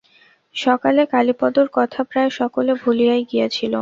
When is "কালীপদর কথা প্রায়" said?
1.13-2.29